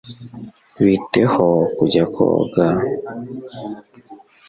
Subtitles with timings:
[0.85, 1.47] bite ho
[1.77, 2.67] kujya koga